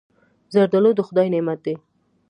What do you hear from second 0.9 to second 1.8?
د خدای نعمت دی.